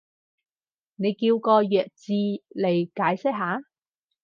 [0.95, 2.11] 你叫個弱智
[2.55, 3.61] 嚟解釋下